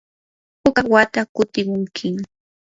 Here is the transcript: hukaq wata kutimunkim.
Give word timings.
hukaq 0.61 0.87
wata 0.95 1.21
kutimunkim. 1.35 2.15